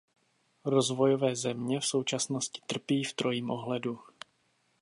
Rozvojové 0.65 1.35
země 1.35 1.79
v 1.79 1.85
současnosti 1.85 2.61
trpí 2.67 3.03
v 3.03 3.13
trojím 3.13 3.51
ohledu. 3.51 3.99